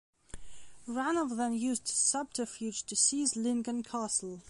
[0.87, 4.39] Ranulf then used subterfuge to seize Lincoln Castle.